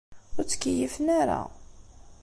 Ur 0.37 0.43
ttkeyyifen 0.45 1.07
ara. 1.21 1.39